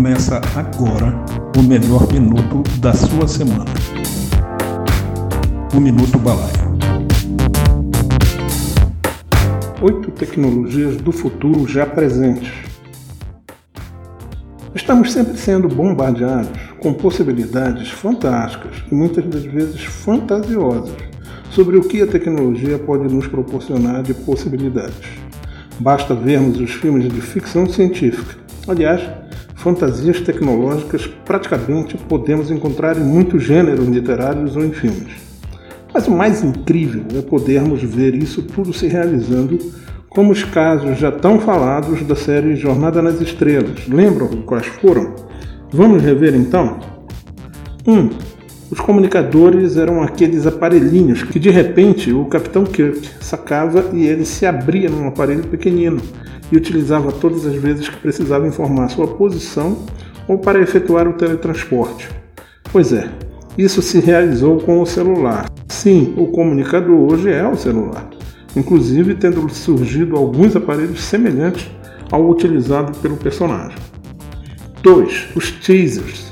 [0.00, 1.14] Começa agora
[1.58, 3.66] o melhor minuto da sua semana.
[5.74, 6.78] O Minuto Balaio.
[9.82, 12.50] Oito tecnologias do futuro já presentes.
[14.74, 20.96] Estamos sempre sendo bombardeados com possibilidades fantásticas e muitas das vezes fantasiosas
[21.50, 25.10] sobre o que a tecnologia pode nos proporcionar de possibilidades.
[25.78, 28.40] Basta vermos os filmes de ficção científica.
[28.66, 29.02] Aliás,
[29.60, 35.12] fantasias tecnológicas praticamente podemos encontrar em muitos gêneros literários ou em filmes.
[35.92, 39.58] Mas o mais incrível é podermos ver isso tudo se realizando,
[40.08, 43.86] como os casos já tão falados da série Jornada nas Estrelas.
[43.86, 45.14] Lembram quais foram?
[45.70, 46.78] Vamos rever então?
[47.86, 47.92] 1.
[47.92, 48.10] Um,
[48.70, 54.46] os comunicadores eram aqueles aparelhinhos que de repente o Capitão Kirk sacava e ele se
[54.46, 56.00] abria num aparelho pequenino
[56.50, 59.78] e utilizava todas as vezes que precisava informar sua posição
[60.28, 62.08] ou para efetuar o teletransporte.
[62.72, 63.10] Pois é,
[63.56, 65.50] isso se realizou com o celular.
[65.68, 68.08] Sim, o comunicador hoje é o celular,
[68.56, 71.70] inclusive tendo surgido alguns aparelhos semelhantes
[72.10, 73.78] ao utilizado pelo personagem.
[74.82, 75.28] 2.
[75.36, 76.30] Os teasers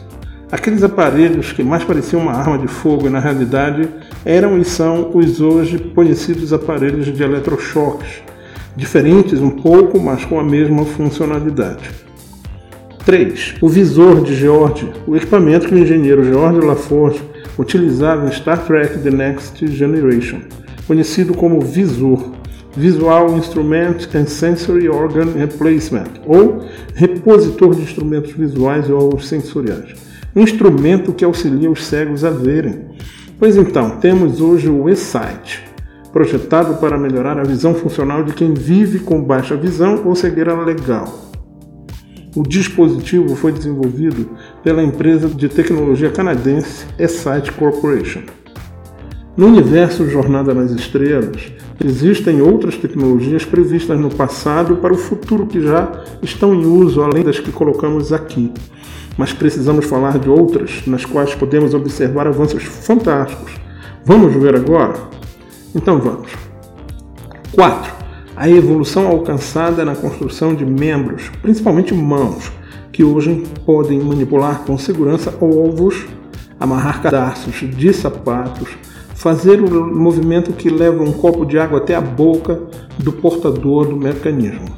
[0.50, 3.86] Aqueles aparelhos que mais pareciam uma arma de fogo e na realidade
[4.24, 8.22] eram e são os hoje conhecidos aparelhos de eletrochoques,
[8.78, 11.90] diferentes um pouco, mas com a mesma funcionalidade.
[13.04, 13.56] 3.
[13.60, 17.20] O visor de George, o equipamento que o engenheiro George LaForge
[17.58, 20.40] utilizava em Star Trek The Next Generation,
[20.86, 22.32] conhecido como visor,
[22.76, 31.12] Visual Instrument and Sensory Organ Replacement, ou repositor de instrumentos visuais ou sensoriais um instrumento
[31.12, 32.86] que auxilia os cegos a verem.
[33.38, 35.64] Pois então, temos hoje o e-sight,
[36.12, 41.26] projetado para melhorar a visão funcional de quem vive com baixa visão ou cegueira legal.
[42.36, 44.30] O dispositivo foi desenvolvido
[44.62, 48.22] pela empresa de tecnologia canadense eSight Corporation.
[49.36, 51.52] No universo Jornada nas Estrelas,
[51.84, 57.22] existem outras tecnologias previstas no passado para o futuro que já estão em uso, além
[57.22, 58.52] das que colocamos aqui
[59.18, 63.52] mas precisamos falar de outras nas quais podemos observar avanços fantásticos.
[64.04, 64.94] Vamos ver agora?
[65.74, 66.30] Então vamos.
[67.54, 67.92] 4.
[68.36, 72.52] A evolução alcançada na construção de membros, principalmente mãos,
[72.92, 76.06] que hoje podem manipular com segurança ovos,
[76.58, 78.68] amarrar cadarços de sapatos,
[79.14, 82.60] fazer o movimento que leva um copo de água até a boca
[82.98, 84.68] do portador do mecanismo.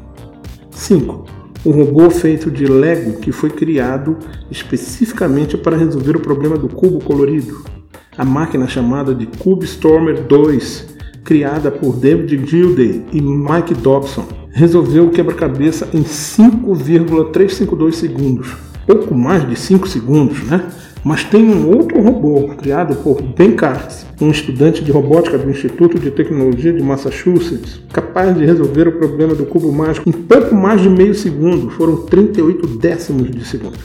[0.70, 4.16] 5 um robô feito de Lego que foi criado
[4.50, 7.79] especificamente para resolver o problema do cubo colorido.
[8.20, 10.94] A máquina chamada de CubeStormer 2,
[11.24, 18.54] criada por David Gilday e Mike Dobson, resolveu o quebra-cabeça em 5,352 segundos.
[18.86, 20.66] Pouco mais de 5 segundos, né?
[21.02, 25.98] Mas tem um outro robô criado por Ben Katz, um estudante de robótica do Instituto
[25.98, 30.82] de Tecnologia de Massachusetts, capaz de resolver o problema do cubo mágico em pouco mais
[30.82, 33.78] de meio segundo, foram 38 décimos de segundo.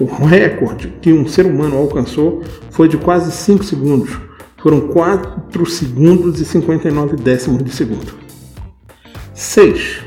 [0.00, 2.40] O recorde que um ser humano alcançou
[2.78, 4.16] foi de quase 5 segundos,
[4.62, 8.12] foram 4 segundos e 59 décimos de segundo.
[9.34, 10.04] 6.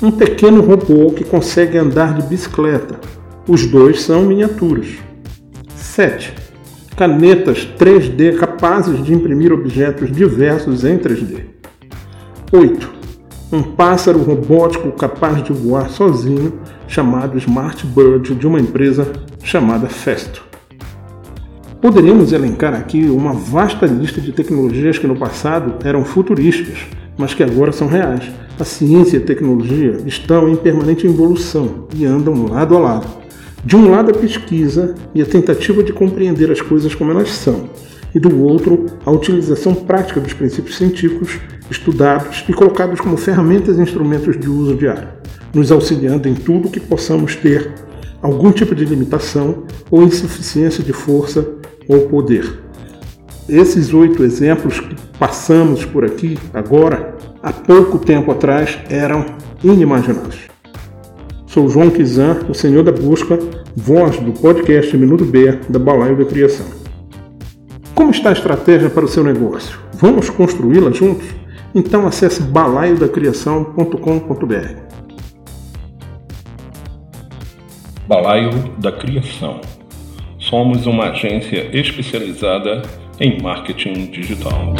[0.00, 3.00] Um pequeno robô que consegue andar de bicicleta.
[3.48, 4.86] Os dois são miniaturas.
[5.74, 6.32] 7.
[6.96, 11.46] Canetas 3D capazes de imprimir objetos diversos em 3D.
[12.52, 12.88] 8.
[13.50, 19.10] Um pássaro robótico capaz de voar sozinho, chamado Smart Bird, de uma empresa
[19.42, 20.51] chamada Festo.
[21.82, 26.78] Poderíamos elencar aqui uma vasta lista de tecnologias que no passado eram futurísticas,
[27.18, 28.30] mas que agora são reais.
[28.56, 33.08] A ciência e a tecnologia estão em permanente evolução e andam lado a lado.
[33.64, 37.68] De um lado, a pesquisa e a tentativa de compreender as coisas como elas são,
[38.14, 43.82] e do outro, a utilização prática dos princípios científicos estudados e colocados como ferramentas e
[43.82, 45.08] instrumentos de uso diário,
[45.52, 47.72] nos auxiliando em tudo que possamos ter
[48.22, 52.60] algum tipo de limitação ou insuficiência de força ou poder.
[53.48, 59.26] Esses oito exemplos que passamos por aqui agora, há pouco tempo atrás, eram
[59.62, 60.48] inimagináveis.
[61.46, 63.38] Sou João Kizan, o Senhor da Busca,
[63.76, 66.66] voz do podcast Minuto B da Balaio da Criação.
[67.94, 69.78] Como está a estratégia para o seu negócio?
[69.94, 71.26] Vamos construí-la juntos?
[71.74, 74.82] Então acesse balaiodacriação.com.br.
[78.08, 79.60] Balaio da Criação.
[80.52, 82.82] Somos uma agência especializada
[83.18, 84.74] em marketing digital.